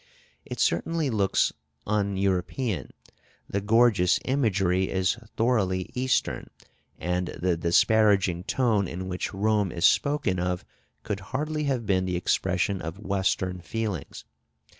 It 0.45 0.59
certainly 0.59 1.11
looks 1.11 1.53
un 1.85 2.17
European; 2.17 2.89
the 3.47 3.61
gorgeous 3.61 4.19
imagery 4.25 4.89
is 4.89 5.15
thoroughly 5.37 5.91
Eastern, 5.93 6.49
and 6.97 7.27
the 7.39 7.55
disparaging 7.55 8.45
tone 8.45 8.87
in 8.87 9.07
which 9.07 9.31
Rome 9.31 9.71
is 9.71 9.85
spoken 9.85 10.39
of 10.39 10.65
could 11.03 11.19
hardly 11.19 11.65
have 11.65 11.85
been 11.85 12.05
the 12.05 12.17
expression 12.17 12.81
of 12.81 12.97
Western 12.97 13.59
feelings. 13.61 14.25